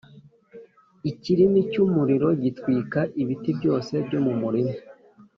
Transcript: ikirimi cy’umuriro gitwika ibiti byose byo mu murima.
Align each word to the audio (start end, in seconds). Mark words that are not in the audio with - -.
ikirimi 1.09 1.59
cy’umuriro 1.71 2.29
gitwika 2.43 2.99
ibiti 3.21 3.51
byose 3.57 3.93
byo 4.05 4.19
mu 4.25 4.33
murima. 4.41 4.75